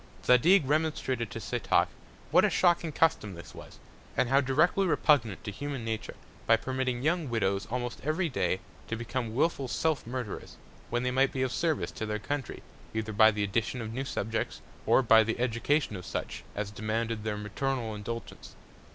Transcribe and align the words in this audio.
Zadig 0.25 0.65
remonstrated 0.67 1.29
to 1.29 1.39
Setoc, 1.39 1.87
what 2.31 2.43
a 2.43 2.49
shocking 2.49 2.91
Custom 2.91 3.35
this 3.35 3.53
was, 3.53 3.77
and 4.17 4.29
how 4.29 4.41
directly 4.41 4.87
repugnant 4.87 5.43
to 5.43 5.51
human 5.51 5.85
Nature; 5.85 6.15
by 6.47 6.55
permitting 6.57 7.03
young 7.03 7.29
Widows, 7.29 7.67
almost 7.67 8.01
every 8.03 8.27
Day, 8.27 8.61
to 8.87 8.95
become 8.95 9.35
wilful 9.35 9.67
Self 9.67 10.07
Murderers; 10.07 10.57
when 10.89 11.03
they 11.03 11.11
might 11.11 11.31
be 11.31 11.43
of 11.43 11.51
Service 11.51 11.91
to 11.91 12.07
their 12.07 12.17
Country, 12.17 12.63
either 12.95 13.13
by 13.13 13.29
the 13.29 13.43
Addition 13.43 13.79
of 13.79 13.93
new 13.93 14.03
Subjects, 14.03 14.59
or 14.87 15.03
by 15.03 15.21
the 15.23 15.39
Education 15.39 15.95
of 15.95 16.03
such 16.07 16.43
as 16.55 16.71
demanded 16.71 17.23
their 17.23 17.37
Maternal 17.37 17.93
Indulgence. 17.93 18.55